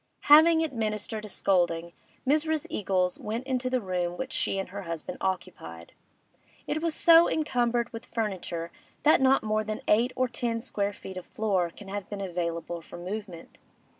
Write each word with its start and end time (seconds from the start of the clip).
Having 0.33 0.63
administered 0.63 1.25
a 1.25 1.29
scolding, 1.29 1.93
Mrs. 2.25 2.65
Eagles 2.71 3.19
went 3.19 3.45
into 3.45 3.69
the 3.69 3.79
room 3.81 4.17
which 4.17 4.31
she 4.33 4.57
and 4.57 4.69
her 4.69 4.81
husband 4.81 5.19
occupied. 5.21 5.93
It 6.65 6.81
was 6.81 6.95
so 6.95 7.29
encumbered 7.29 7.93
with 7.93 8.07
furniture 8.07 8.71
that 9.03 9.21
not 9.21 9.43
more 9.43 9.63
than 9.63 9.81
eight 9.87 10.11
or 10.15 10.27
ten 10.27 10.59
square 10.59 10.91
feet 10.91 11.17
of 11.17 11.25
floor 11.27 11.69
can 11.69 11.87
have 11.89 12.09
been 12.09 12.19
available 12.21 12.81
for 12.81 12.97
movement. 12.97 13.59